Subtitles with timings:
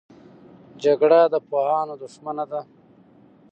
[0.83, 2.61] جګړه د پوهانو دښمنه ده